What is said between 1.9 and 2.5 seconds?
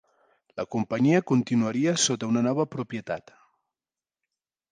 sota una